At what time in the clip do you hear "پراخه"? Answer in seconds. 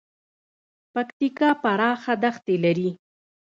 1.63-2.13